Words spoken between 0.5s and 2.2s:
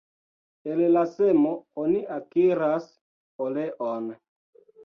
El la semo oni